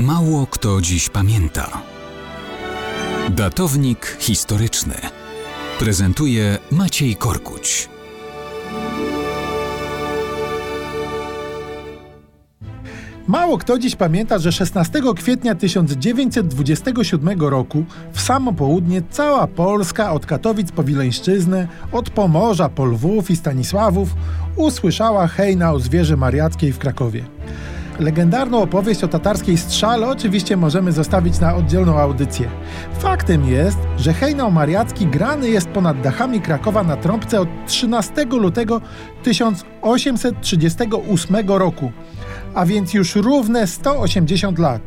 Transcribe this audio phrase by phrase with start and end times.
[0.00, 1.82] Mało kto dziś pamięta.
[3.30, 4.94] Datownik historyczny
[5.78, 7.88] prezentuje Maciej Korkuć.
[13.26, 20.26] Mało kto dziś pamięta, że 16 kwietnia 1927 roku w samo południe cała Polska od
[20.26, 24.14] Katowic po Wileńszczyznę, od Pomorza po Lwów i Stanisławów
[24.56, 27.39] usłyszała hejna o zwierzy mariackiej w Krakowie.
[28.00, 32.48] Legendarną opowieść o tatarskiej strzale oczywiście możemy zostawić na oddzielną audycję.
[32.98, 38.80] Faktem jest, że hejnał mariacki grany jest ponad dachami Krakowa na trąbce od 13 lutego
[39.22, 41.92] 1838 roku,
[42.54, 44.82] a więc już równe 180 lat.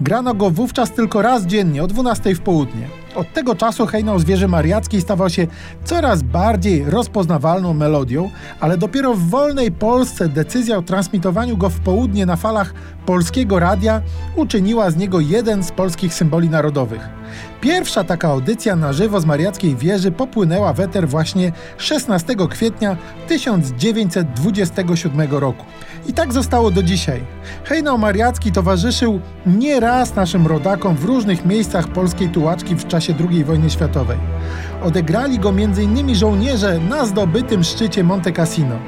[0.00, 3.03] Grano go wówczas tylko raz dziennie, o 12 w południe.
[3.14, 5.46] Od tego czasu hejnał zwierzy mariackiej stawał się
[5.84, 12.26] coraz bardziej rozpoznawalną melodią, ale dopiero w wolnej Polsce decyzja o transmitowaniu go w południe
[12.26, 12.74] na falach
[13.06, 14.02] polskiego radia
[14.36, 17.08] uczyniła z niego jeden z polskich symboli narodowych.
[17.60, 22.96] Pierwsza taka audycja na żywo z mariackiej wieży popłynęła w eter właśnie 16 kwietnia
[23.28, 25.64] 1927 roku.
[26.06, 27.20] I tak zostało do dzisiaj.
[27.64, 33.70] Hejnał mariacki towarzyszył nieraz naszym rodakom w różnych miejscach polskiej tułaczki w czasie II wojny
[33.70, 34.18] światowej.
[34.82, 36.14] Odegrali go m.in.
[36.14, 38.78] żołnierze na zdobytym szczycie Monte Cassino.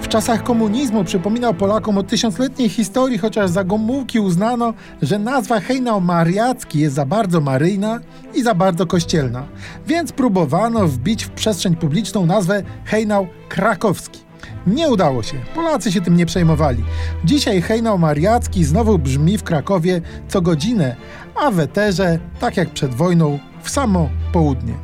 [0.00, 6.00] W czasach komunizmu przypominał Polakom o tysiącletniej historii, chociaż za Gomułki uznano, że nazwa hejnał
[6.00, 8.00] mariacki jest za bardzo maryjna
[8.34, 9.46] i za bardzo kościelna,
[9.86, 14.26] więc próbowano wbić w przestrzeń publiczną nazwę hejnał krakowski.
[14.66, 15.36] Nie udało się.
[15.54, 16.84] Polacy się tym nie przejmowali.
[17.24, 20.96] Dzisiaj hejnał mariacki znowu brzmi w Krakowie co godzinę,
[21.34, 24.74] a w eterze, tak jak przed wojną, w samo południe.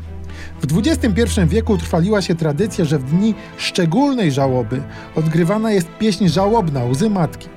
[0.62, 4.82] W XXI wieku utrwaliła się tradycja, że w dni szczególnej żałoby
[5.16, 7.48] odgrywana jest pieśń żałobna Łzy Matki.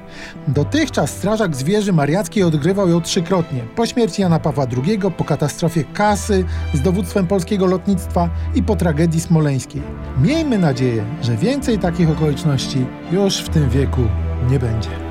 [0.48, 3.62] Dotychczas strażak zwierzy mariackiej odgrywał ją trzykrotnie.
[3.76, 9.22] Po śmierci Jana Pawła II, po katastrofie Kasy z dowództwem polskiego lotnictwa i po tragedii
[9.22, 9.82] smoleńskiej.
[10.22, 14.02] Miejmy nadzieję, że więcej takich okoliczności już w tym wieku
[14.50, 15.05] nie będzie.